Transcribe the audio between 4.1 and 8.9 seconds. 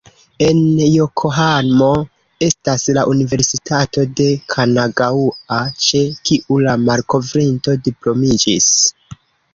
de Kanagaŭa, ĉe kiu la malkovrinto diplomiĝis.